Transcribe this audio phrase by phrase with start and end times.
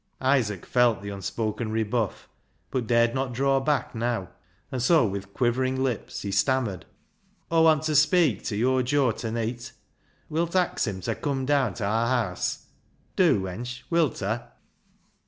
[0.39, 2.27] "Isaac felt the unspoken rebuff,
[2.71, 4.29] but dared not draw back now,
[4.71, 6.87] and so, with quivering lips, he stammered
[7.51, 9.73] —"Aw want ta speik ta your Joe ta neet.
[10.27, 12.63] "Wilt ax him ta cum daan ta aar haase?
[13.15, 14.47] Do, wench, wilta?